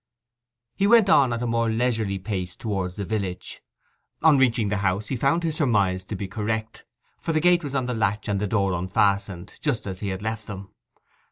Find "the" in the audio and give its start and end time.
2.95-3.05, 4.69-4.77, 7.33-7.39, 7.85-7.93, 8.39-8.47